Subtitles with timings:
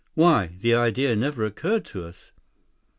[0.15, 2.31] "Why, the idea never occurred to us."